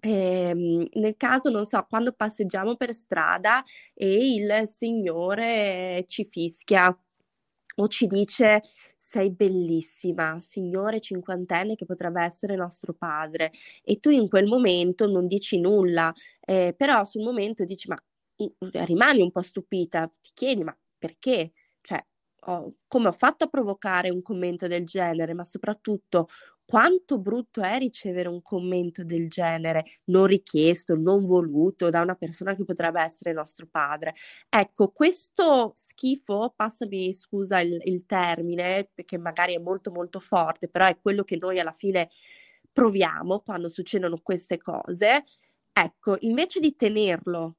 Eh, 0.00 0.88
nel 0.94 1.14
caso, 1.18 1.50
non 1.50 1.66
so, 1.66 1.84
quando 1.86 2.12
passeggiamo 2.12 2.76
per 2.76 2.94
strada 2.94 3.62
e 3.92 4.34
il 4.36 4.62
signore 4.66 6.04
ci 6.08 6.24
fischia 6.24 6.96
o 7.76 7.88
ci 7.88 8.06
dice 8.06 8.60
sei 8.96 9.30
bellissima, 9.32 10.38
signore 10.40 11.00
cinquantenne 11.00 11.74
che 11.74 11.84
potrebbe 11.84 12.22
essere 12.22 12.56
nostro 12.56 12.94
padre 12.94 13.52
e 13.82 13.98
tu 14.00 14.10
in 14.10 14.28
quel 14.28 14.46
momento 14.46 15.06
non 15.06 15.26
dici 15.26 15.60
nulla, 15.60 16.12
eh, 16.40 16.74
però 16.76 17.04
sul 17.04 17.22
momento 17.22 17.64
dici 17.64 17.88
ma 17.88 17.96
rimani 18.84 19.22
un 19.22 19.30
po' 19.30 19.42
stupita, 19.42 20.06
ti 20.20 20.30
chiedi 20.34 20.62
ma 20.64 20.76
perché? 20.98 21.52
Cioè, 21.80 22.04
ho, 22.48 22.74
come 22.86 23.08
ho 23.08 23.12
fatto 23.12 23.44
a 23.44 23.48
provocare 23.48 24.10
un 24.10 24.22
commento 24.22 24.66
del 24.66 24.84
genere, 24.84 25.34
ma 25.34 25.44
soprattutto 25.44 26.28
quanto 26.66 27.20
brutto 27.20 27.62
è 27.62 27.78
ricevere 27.78 28.28
un 28.28 28.42
commento 28.42 29.04
del 29.04 29.28
genere, 29.28 29.84
non 30.06 30.26
richiesto, 30.26 30.96
non 30.96 31.24
voluto 31.24 31.90
da 31.90 32.00
una 32.00 32.16
persona 32.16 32.54
che 32.56 32.64
potrebbe 32.64 33.00
essere 33.00 33.32
nostro 33.32 33.66
padre. 33.70 34.14
Ecco, 34.48 34.90
questo 34.90 35.72
schifo, 35.74 36.52
passami 36.56 37.14
scusa 37.14 37.60
il, 37.60 37.80
il 37.84 38.04
termine, 38.04 38.90
perché 38.92 39.16
magari 39.16 39.54
è 39.54 39.58
molto 39.58 39.92
molto 39.92 40.18
forte, 40.18 40.68
però 40.68 40.86
è 40.86 40.98
quello 41.00 41.22
che 41.22 41.36
noi 41.36 41.60
alla 41.60 41.72
fine 41.72 42.10
proviamo 42.72 43.40
quando 43.40 43.68
succedono 43.68 44.18
queste 44.20 44.58
cose. 44.58 45.24
Ecco, 45.72 46.16
invece 46.20 46.58
di 46.60 46.74
tenerlo 46.74 47.56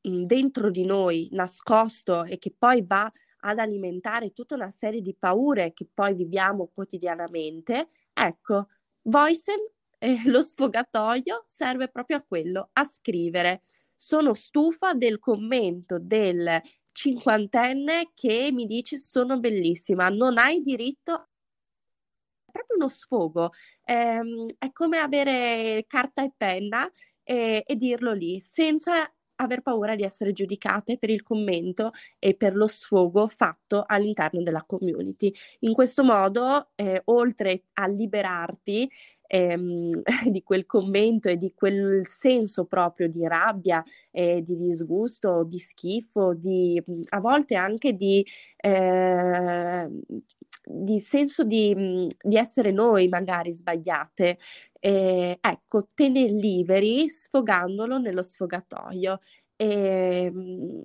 dentro 0.00 0.70
di 0.70 0.84
noi, 0.84 1.28
nascosto 1.32 2.24
e 2.24 2.38
che 2.38 2.54
poi 2.56 2.84
va 2.86 3.10
ad 3.40 3.58
alimentare 3.58 4.32
tutta 4.32 4.54
una 4.54 4.70
serie 4.70 5.00
di 5.00 5.14
paure 5.14 5.72
che 5.72 5.86
poi 5.92 6.14
viviamo 6.14 6.70
quotidianamente, 6.72 7.88
ecco, 8.14 8.68
Voicen, 9.02 9.58
eh, 9.98 10.22
lo 10.26 10.42
sfogatoio, 10.42 11.44
serve 11.48 11.88
proprio 11.88 12.18
a 12.18 12.22
quello, 12.22 12.70
a 12.72 12.84
scrivere. 12.84 13.62
Sono 13.94 14.34
stufa 14.34 14.94
del 14.94 15.18
commento 15.18 15.98
del 16.00 16.60
cinquantenne 16.92 18.12
che 18.14 18.50
mi 18.52 18.66
dice 18.66 18.98
sono 18.98 19.38
bellissima, 19.38 20.08
non 20.08 20.38
hai 20.38 20.62
diritto 20.62 21.28
è 22.44 22.50
proprio 22.50 22.76
uno 22.76 22.88
sfogo, 22.88 23.50
ehm, 23.84 24.46
è 24.58 24.70
come 24.72 24.98
avere 24.98 25.84
carta 25.88 26.22
e 26.22 26.32
penna 26.36 26.90
e, 27.22 27.64
e 27.66 27.76
dirlo 27.76 28.12
lì, 28.12 28.40
senza 28.40 29.12
aver 29.36 29.62
paura 29.62 29.94
di 29.94 30.02
essere 30.02 30.32
giudicate 30.32 30.98
per 30.98 31.10
il 31.10 31.22
commento 31.22 31.90
e 32.18 32.34
per 32.34 32.54
lo 32.54 32.66
sfogo 32.66 33.26
fatto 33.26 33.84
all'interno 33.86 34.42
della 34.42 34.62
community. 34.66 35.32
In 35.60 35.72
questo 35.72 36.04
modo, 36.04 36.68
eh, 36.74 37.02
oltre 37.06 37.64
a 37.74 37.86
liberarti 37.86 38.90
ehm, 39.26 40.02
di 40.30 40.42
quel 40.42 40.66
commento 40.66 41.28
e 41.28 41.36
di 41.36 41.52
quel 41.54 42.06
senso 42.06 42.66
proprio 42.66 43.08
di 43.08 43.26
rabbia, 43.26 43.82
eh, 44.10 44.42
di 44.42 44.56
disgusto, 44.56 45.44
di 45.44 45.58
schifo, 45.58 46.34
di 46.34 46.80
a 47.10 47.20
volte 47.20 47.54
anche 47.56 47.94
di 47.94 48.24
eh, 48.56 49.88
di 50.66 50.98
senso 50.98 51.44
di, 51.44 52.08
di, 52.22 52.36
essere 52.36 52.70
noi 52.70 53.08
magari 53.08 53.52
sbagliate, 53.52 54.38
eh, 54.84 55.38
ecco, 55.40 55.86
te 55.94 56.08
ne 56.10 56.24
liberi 56.28 57.08
sfogandolo 57.08 57.98
nello 57.98 58.20
sfogatoio. 58.22 59.18
E, 59.56 60.24
ehm, 60.26 60.84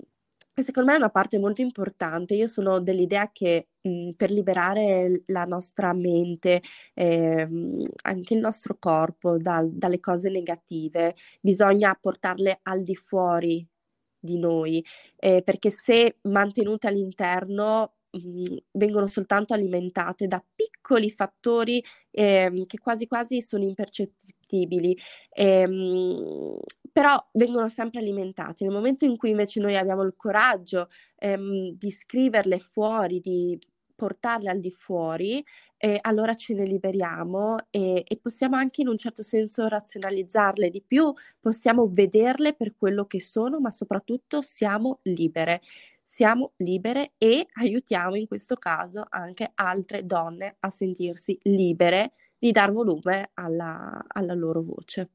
secondo 0.61 0.89
me 0.89 0.95
è 0.95 0.99
una 0.99 1.09
parte 1.09 1.37
molto 1.39 1.61
importante. 1.61 2.35
Io 2.35 2.47
sono 2.47 2.79
dell'idea 2.79 3.29
che 3.31 3.67
mh, 3.81 3.89
mhmm, 3.89 4.11
per 4.13 4.31
liberare 4.31 5.23
la 5.27 5.43
nostra 5.45 5.93
mente, 5.93 6.61
eh, 6.93 7.47
anche 8.03 8.33
il 8.33 8.39
nostro 8.39 8.77
corpo 8.79 9.37
da, 9.37 9.61
dalle 9.69 9.99
cose 9.99 10.29
negative, 10.29 11.15
bisogna 11.41 11.93
portarle 11.99 12.59
al 12.63 12.83
di 12.83 12.95
fuori 12.95 13.65
di 14.21 14.37
noi, 14.37 14.83
eh, 15.17 15.41
perché 15.43 15.69
se 15.71 16.17
mantenute 16.23 16.87
all'interno 16.87 17.93
Mhmm, 18.11 18.57
vengono 18.71 19.05
soltanto 19.07 19.53
alimentate 19.53 20.27
da 20.27 20.43
piccoli 20.55 21.11
fattori 21.11 21.83
eh, 22.09 22.63
che 22.65 22.79
quasi 22.79 23.05
quasi 23.05 23.39
sono 23.41 23.63
impercettibili, 23.63 24.97
ehm, 25.29 26.57
però 26.91 27.23
vengono 27.33 27.67
sempre 27.69 27.99
alimentati. 27.99 28.63
Nel 28.63 28.73
momento 28.73 29.05
in 29.05 29.15
cui 29.15 29.29
invece 29.29 29.59
noi 29.59 29.75
abbiamo 29.77 30.01
il 30.03 30.15
coraggio 30.15 30.89
ehm, 31.17 31.71
di 31.77 31.91
scriverle 31.91 32.57
fuori, 32.57 33.19
di 33.19 33.59
portarle 33.95 34.49
al 34.49 34.59
di 34.59 34.71
fuori, 34.71 35.43
eh, 35.77 35.97
allora 36.01 36.33
ce 36.35 36.53
ne 36.53 36.65
liberiamo 36.65 37.57
e, 37.69 38.03
e, 38.07 38.17
possiamo 38.17 38.55
anche 38.55 38.81
in 38.81 38.87
un 38.87 38.97
certo 38.97 39.23
senso 39.23 39.67
razionalizzarle 39.67 40.69
di 40.69 40.81
più, 40.85 41.11
possiamo 41.39 41.87
vederle 41.87 42.53
per 42.53 42.75
quello 42.77 43.05
che 43.05 43.19
sono, 43.19 43.59
ma 43.59 43.71
soprattutto 43.71 44.41
siamo 44.41 44.99
libere 45.03 45.61
siamo 46.11 46.53
libere 46.57 47.11
e 47.19 47.45
aiutiamo 47.53 48.15
in 48.15 48.25
questo 48.25 48.55
caso 48.55 49.05
anche 49.09 49.51
altre 49.53 50.07
donne 50.07 50.55
a 50.59 50.71
sentirsi 50.71 51.37
libere 51.43 52.13
di 52.35 52.51
dar 52.51 52.71
volume 52.71 53.29
alla, 53.35 54.03
alla 54.07 54.33
loro 54.33 54.63
voce. 54.63 55.09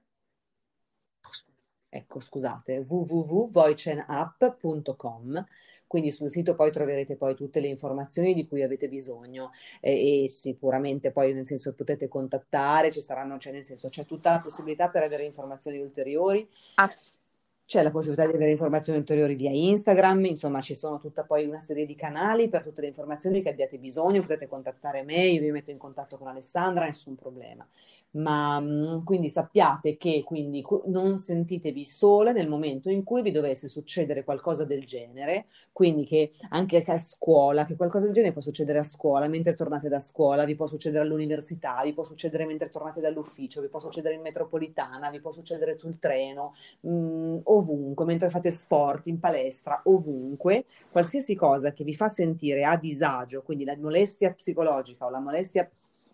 Ecco, 1.95 2.19
scusate, 2.19 2.85
www.voicenapp.com 2.87 5.45
quindi 5.87 6.11
sul 6.11 6.29
sito 6.29 6.53
poi 6.55 6.71
troverete 6.71 7.15
poi 7.15 7.35
tutte 7.35 7.61
le 7.61 7.67
informazioni 7.67 8.33
di 8.33 8.47
cui 8.47 8.63
avete 8.63 8.89
bisogno 8.89 9.51
e, 9.79 10.23
e 10.23 10.29
sicuramente 10.29 11.11
poi 11.11 11.33
nel 11.33 11.45
senso 11.45 11.73
potete 11.73 12.09
contattare, 12.09 12.91
ci 12.91 12.99
saranno, 12.99 13.37
cioè 13.37 13.53
nel 13.53 13.63
senso 13.63 13.87
c'è 13.87 14.05
tutta 14.05 14.31
la 14.31 14.41
possibilità 14.41 14.89
per 14.89 15.03
avere 15.03 15.23
informazioni 15.23 15.79
ulteriori. 15.79 16.45
Ass- 16.75 17.21
c'è 17.65 17.81
la 17.81 17.89
possibilità 17.89 18.27
di 18.27 18.35
avere 18.35 18.51
informazioni 18.51 18.99
ulteriori 18.99 19.33
via 19.33 19.49
Instagram, 19.49 20.25
insomma 20.25 20.61
ci 20.61 20.75
sono 20.75 20.99
tutta 20.99 21.23
poi 21.23 21.45
una 21.45 21.59
serie 21.59 21.87
di 21.87 21.95
canali 21.95 22.47
per 22.47 22.61
tutte 22.61 22.81
le 22.81 22.87
informazioni 22.87 23.41
che 23.41 23.49
abbiate 23.49 23.79
bisogno, 23.79 24.21
potete 24.21 24.47
contattare 24.47 25.01
me, 25.01 25.25
io 25.25 25.41
vi 25.41 25.49
metto 25.49 25.71
in 25.71 25.79
contatto 25.79 26.17
con 26.17 26.27
Alessandra, 26.27 26.85
nessun 26.85 27.15
problema. 27.15 27.67
Ma 28.15 28.59
mm, 28.59 29.03
quindi 29.03 29.29
sappiate 29.29 29.97
che 29.97 30.23
quindi 30.23 30.63
non 30.85 31.17
sentitevi 31.17 31.83
sole 31.83 32.31
nel 32.31 32.47
momento 32.47 32.89
in 32.89 33.03
cui 33.03 33.21
vi 33.21 33.31
dovesse 33.31 33.67
succedere 33.67 34.23
qualcosa 34.23 34.63
del 34.63 34.85
genere, 34.85 35.45
quindi 35.71 36.05
che 36.05 36.31
anche 36.49 36.83
a 36.85 36.97
scuola, 36.97 37.65
che 37.65 37.75
qualcosa 37.75 38.05
del 38.05 38.13
genere 38.13 38.31
può 38.33 38.41
succedere 38.41 38.79
a 38.79 38.83
scuola, 38.83 39.27
mentre 39.27 39.53
tornate 39.53 39.89
da 39.89 39.99
scuola, 39.99 40.45
vi 40.45 40.55
può 40.55 40.65
succedere 40.65 41.03
all'università, 41.03 41.81
vi 41.83 41.93
può 41.93 42.03
succedere 42.03 42.45
mentre 42.45 42.69
tornate 42.69 43.01
dall'ufficio, 43.01 43.61
vi 43.61 43.67
può 43.67 43.79
succedere 43.79 44.15
in 44.15 44.21
metropolitana, 44.21 45.09
vi 45.09 45.19
può 45.19 45.31
succedere 45.31 45.77
sul 45.77 45.99
treno. 45.99 46.53
Mh, 46.81 46.89
mm, 46.89 47.37
ovunque, 47.43 48.05
mentre 48.05 48.29
fate 48.29 48.51
sport, 48.51 49.07
in 49.07 49.19
palestra, 49.19 49.81
ovunque, 49.85 50.65
qualsiasi 50.89 51.35
cosa 51.35 51.73
che 51.73 51.83
vi 51.83 51.93
fa 51.93 52.07
sentire 52.07 52.63
a 52.63 52.77
disagio, 52.77 53.41
quindi 53.43 53.65
la 53.65 53.75
molestia 53.77 54.31
psicologica 54.33 55.05
o 55.05 55.09
la 55.09 55.19
molestia 55.19 55.69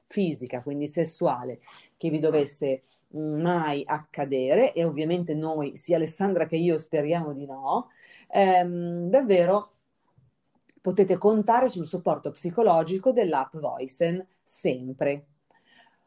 fisica, 0.07 0.61
quindi 0.61 0.87
sessuale, 0.87 1.59
che 2.01 2.09
vi 2.09 2.17
dovesse 2.17 2.81
mai 3.09 3.83
accadere, 3.85 4.73
e 4.73 4.83
ovviamente 4.83 5.35
noi, 5.35 5.77
sia 5.77 5.97
Alessandra 5.97 6.47
che 6.47 6.55
io, 6.55 6.79
speriamo 6.79 7.31
di 7.31 7.45
no, 7.45 7.89
ehm, 8.31 9.07
davvero 9.07 9.73
potete 10.81 11.19
contare 11.19 11.69
sul 11.69 11.85
supporto 11.85 12.31
psicologico 12.31 13.11
dell'app 13.11 13.55
Voicen 13.55 14.25
sempre. 14.41 15.27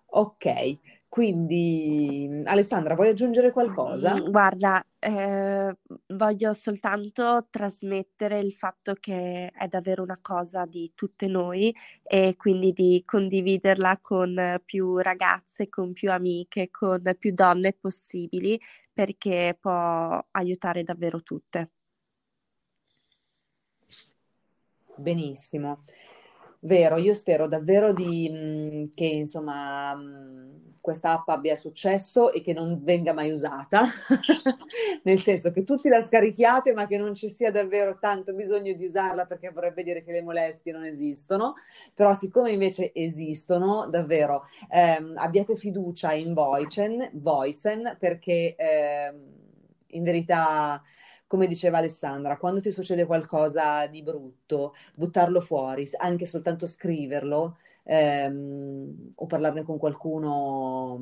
Ok, 0.07 0.79
quindi, 1.15 2.43
Alessandra, 2.45 2.97
vuoi 2.97 3.11
aggiungere 3.11 3.53
qualcosa? 3.53 4.21
Mm, 4.21 4.31
guarda, 4.33 4.85
eh, 4.99 5.73
voglio 6.09 6.53
soltanto 6.55 7.45
trasmettere 7.51 8.41
il 8.41 8.53
fatto 8.53 8.95
che 8.99 9.47
è 9.47 9.69
davvero 9.69 10.03
una 10.03 10.19
cosa 10.21 10.67
di 10.67 10.91
tutte 10.97 11.29
noi 11.29 11.73
e 12.03 12.35
quindi 12.37 12.73
di 12.73 13.01
condividerla 13.07 14.01
con 14.03 14.61
più 14.65 14.99
ragazze, 14.99 15.69
con 15.69 15.93
più 15.93 16.11
amiche, 16.11 16.69
con 16.73 17.01
più 17.17 17.33
donne 17.33 17.75
possibili, 17.75 18.61
perché 18.93 19.57
può 19.61 20.21
aiutare 20.33 20.83
davvero 20.83 21.23
tutte. 21.23 21.71
Benissimo. 24.97 25.85
Vero, 26.67 26.97
io 26.97 27.13
spero 27.13 27.47
davvero 27.47 27.93
di, 27.93 28.31
mh, 28.31 28.91
che 28.95 29.05
insomma 29.05 29.95
mh, 29.95 30.77
questa 30.81 31.13
app 31.13 31.29
abbia 31.29 31.57
successo 31.57 32.33
e 32.33 32.41
che 32.41 32.55
non 32.55 32.81
venga 32.83 33.13
mai 33.13 33.31
usata, 33.31 33.85
nel 35.05 35.19
senso 35.19 35.51
che 35.51 35.63
tutti 35.63 35.89
la 35.91 36.03
scarichiate 36.03 36.73
ma 36.73 36.87
che 36.87 36.97
non 36.97 37.15
ci 37.15 37.29
sia 37.29 37.51
davvero 37.51 37.99
tanto 38.01 38.33
bisogno 38.33 38.73
di 38.73 38.87
usarla 38.87 39.27
perché 39.27 39.51
vorrebbe 39.51 39.83
dire 39.83 40.03
che 40.03 40.13
le 40.13 40.23
molestie 40.23 40.73
non 40.73 40.85
esistono, 40.87 41.55
però 41.93 42.15
siccome 42.15 42.51
invece 42.53 42.93
esistono, 42.95 43.87
davvero 43.91 44.45
ehm, 44.71 45.15
abbiate 45.17 45.57
fiducia 45.57 46.15
in 46.15 46.33
Voicen, 46.33 47.11
Voicen 47.13 47.97
perché 47.99 48.55
ehm, 48.57 49.33
in 49.89 50.03
verità 50.03 50.83
come 51.35 51.49
diceva 51.49 51.79
Alessandra, 51.79 52.37
quando 52.37 52.61
ti 52.61 52.71
succede 52.71 53.07
qualcosa 53.07 53.89
di 53.89 54.05
brutto, 54.05 54.73
buttarlo 54.95 55.41
fuori, 55.41 55.85
anche 55.99 56.27
soltanto 56.27 56.65
scriverlo 56.65 57.57
ehm, 57.83 59.11
o 59.17 59.27
parlarne 59.27 59.65
con 59.65 59.77
qualcuno 59.77 60.97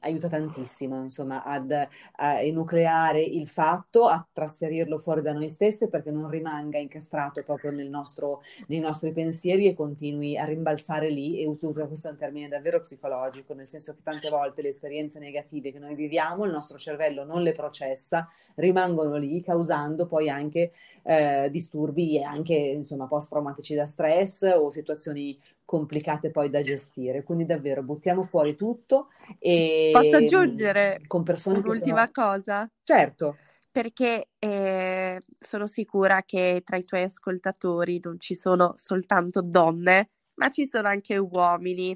aiuta 0.00 0.28
tantissimo, 0.28 1.02
insomma, 1.02 1.42
ad, 1.42 1.70
a 1.70 2.40
enucleare 2.40 3.22
il 3.22 3.48
fatto, 3.48 4.06
a 4.06 4.26
trasferirlo 4.32 4.98
fuori 4.98 5.22
da 5.22 5.32
noi 5.32 5.48
stesse 5.48 5.88
perché 5.88 6.10
non 6.10 6.28
rimanga 6.28 6.78
incastrato 6.78 7.42
proprio 7.42 7.70
nostro, 7.88 8.42
nei 8.68 8.80
nostri 8.80 9.12
pensieri 9.12 9.66
e 9.66 9.74
continui 9.74 10.36
a 10.36 10.44
rimbalzare 10.44 11.10
lì. 11.10 11.40
E 11.40 11.46
uso 11.46 11.72
questo 11.72 12.08
è 12.08 12.10
un 12.10 12.16
termine 12.16 12.48
davvero 12.48 12.80
psicologico, 12.80 13.54
nel 13.54 13.66
senso 13.66 13.94
che 13.94 14.02
tante 14.02 14.28
volte 14.28 14.62
le 14.62 14.68
esperienze 14.68 15.18
negative 15.18 15.72
che 15.72 15.78
noi 15.78 15.94
viviamo, 15.94 16.44
il 16.44 16.52
nostro 16.52 16.78
cervello 16.78 17.24
non 17.24 17.42
le 17.42 17.52
processa, 17.52 18.28
rimangono 18.56 19.16
lì 19.16 19.42
causando 19.42 20.06
poi 20.06 20.28
anche 20.28 20.72
eh, 21.02 21.48
disturbi 21.50 22.18
e 22.18 22.22
anche 22.22 22.54
insomma 22.54 23.06
post-traumatici 23.06 23.74
da 23.74 23.86
stress 23.86 24.42
o 24.42 24.70
situazioni 24.70 25.38
complicate 25.68 26.30
poi 26.30 26.48
da 26.48 26.62
gestire. 26.62 27.22
Quindi 27.22 27.44
davvero 27.44 27.82
buttiamo 27.82 28.22
fuori 28.22 28.54
tutto 28.54 29.10
e 29.38 29.90
posso 29.92 30.16
aggiungere 30.16 31.02
con 31.06 31.22
persone 31.22 31.58
un'ultima 31.58 32.10
sono... 32.10 32.10
cosa? 32.10 32.70
Certo. 32.82 33.36
Perché 33.70 34.30
eh, 34.38 35.22
sono 35.38 35.66
sicura 35.66 36.22
che 36.22 36.62
tra 36.64 36.78
i 36.78 36.84
tuoi 36.84 37.02
ascoltatori 37.02 38.00
non 38.02 38.18
ci 38.18 38.34
sono 38.34 38.72
soltanto 38.76 39.42
donne, 39.42 40.08
ma 40.36 40.48
ci 40.48 40.66
sono 40.66 40.88
anche 40.88 41.18
uomini. 41.18 41.94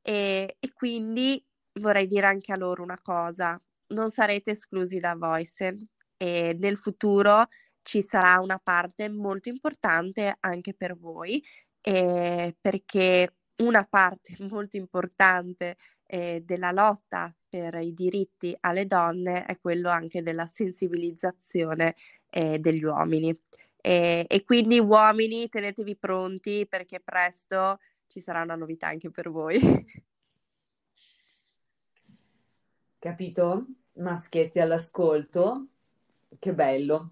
E, 0.00 0.56
e 0.60 0.72
quindi 0.72 1.44
vorrei 1.80 2.06
dire 2.06 2.26
anche 2.26 2.52
a 2.52 2.56
loro 2.56 2.84
una 2.84 3.00
cosa: 3.02 3.58
non 3.88 4.10
sarete 4.12 4.52
esclusi 4.52 5.00
da 5.00 5.16
Voice 5.16 5.76
e 6.16 6.56
nel 6.56 6.76
futuro 6.76 7.48
ci 7.82 8.00
sarà 8.00 8.38
una 8.38 8.60
parte 8.62 9.08
molto 9.08 9.48
importante 9.48 10.36
anche 10.38 10.72
per 10.72 10.96
voi 10.96 11.42
eh, 11.82 12.56
perché 12.60 13.34
una 13.58 13.84
parte 13.84 14.34
molto 14.50 14.76
importante 14.76 15.76
eh, 16.06 16.42
della 16.44 16.70
lotta 16.70 17.34
per 17.48 17.74
i 17.74 17.92
diritti 17.92 18.56
alle 18.60 18.86
donne 18.86 19.44
è 19.44 19.58
quello 19.60 19.90
anche 19.90 20.22
della 20.22 20.46
sensibilizzazione 20.46 21.96
eh, 22.30 22.58
degli 22.58 22.84
uomini. 22.84 23.38
E, 23.84 24.24
e 24.28 24.44
quindi 24.44 24.78
uomini 24.78 25.48
tenetevi 25.48 25.96
pronti 25.96 26.66
perché 26.68 27.00
presto 27.00 27.78
ci 28.06 28.20
sarà 28.20 28.42
una 28.42 28.54
novità 28.54 28.86
anche 28.86 29.10
per 29.10 29.30
voi. 29.30 29.58
Capito? 32.98 33.66
Maschietti 33.94 34.60
all'ascolto, 34.60 35.66
che 36.38 36.54
bello. 36.54 37.10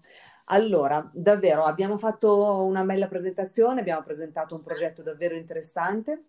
Allora, 0.53 1.09
davvero 1.13 1.63
abbiamo 1.63 1.97
fatto 1.97 2.63
una 2.65 2.83
bella 2.83 3.07
presentazione, 3.07 3.79
abbiamo 3.79 4.03
presentato 4.03 4.53
un 4.53 4.61
progetto 4.63 5.01
davvero 5.01 5.35
interessante. 5.35 6.19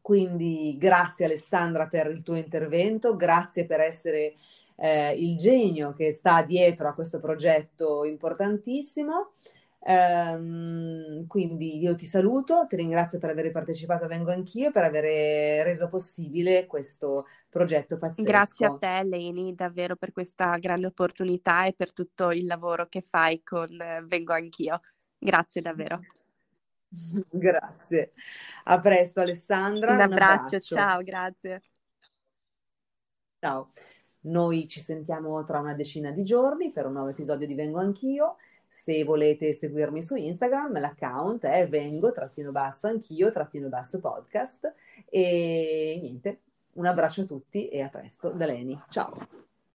Quindi 0.00 0.76
grazie 0.78 1.26
Alessandra 1.26 1.86
per 1.86 2.06
il 2.06 2.22
tuo 2.22 2.34
intervento, 2.36 3.16
grazie 3.16 3.66
per 3.66 3.80
essere 3.80 4.36
eh, 4.76 5.12
il 5.12 5.36
genio 5.36 5.92
che 5.92 6.12
sta 6.12 6.42
dietro 6.42 6.88
a 6.88 6.94
questo 6.94 7.20
progetto 7.20 8.04
importantissimo. 8.04 9.32
Um, 9.82 11.26
quindi 11.26 11.78
io 11.78 11.94
ti 11.94 12.04
saluto, 12.04 12.66
ti 12.68 12.76
ringrazio 12.76 13.18
per 13.18 13.30
aver 13.30 13.50
partecipato, 13.50 14.06
vengo 14.06 14.30
anch'io 14.30 14.70
per 14.70 14.84
aver 14.84 15.64
reso 15.64 15.88
possibile 15.88 16.66
questo 16.66 17.26
progetto 17.48 17.96
pazzesco. 17.96 18.28
Grazie 18.28 18.66
a 18.66 18.76
te 18.76 19.02
Leni 19.04 19.54
davvero 19.54 19.96
per 19.96 20.12
questa 20.12 20.58
grande 20.58 20.88
opportunità 20.88 21.64
e 21.64 21.72
per 21.72 21.94
tutto 21.94 22.30
il 22.30 22.44
lavoro 22.44 22.88
che 22.88 23.02
fai 23.08 23.42
con 23.42 23.68
eh, 23.80 24.02
Vengo 24.04 24.34
anch'io. 24.34 24.80
Grazie 25.18 25.62
davvero. 25.62 26.00
grazie. 27.30 28.12
A 28.64 28.78
presto 28.80 29.20
Alessandra. 29.20 29.94
Un 29.94 30.00
abbraccio, 30.00 30.20
un 30.20 30.44
abbraccio. 30.44 30.74
ciao, 30.74 31.02
grazie. 31.02 31.62
Ciao. 33.38 33.70
Noi 34.22 34.68
ci 34.68 34.80
sentiamo 34.80 35.42
tra 35.44 35.58
una 35.58 35.72
decina 35.72 36.10
di 36.10 36.22
giorni 36.22 36.70
per 36.70 36.84
un 36.84 36.92
nuovo 36.92 37.08
episodio 37.08 37.46
di 37.46 37.54
Vengo 37.54 37.78
Anch'io. 37.78 38.36
Se 38.72 39.02
volete 39.04 39.52
seguirmi 39.52 40.02
su 40.02 40.14
Instagram, 40.14 40.80
l'account 40.80 41.44
è 41.44 41.66
vengo 41.66 42.12
trattino 42.12 42.52
basso 42.52 42.86
anch'io 42.86 43.30
trattino 43.30 43.68
basso 43.68 43.98
podcast 43.98 44.72
e 45.10 45.98
niente, 46.00 46.40
un 46.74 46.86
abbraccio 46.86 47.22
a 47.22 47.26
tutti 47.26 47.68
e 47.68 47.82
a 47.82 47.88
presto 47.88 48.30
da 48.30 48.46
Leni. 48.46 48.80
Ciao! 48.88 49.49